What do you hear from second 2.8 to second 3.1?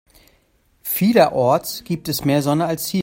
hier.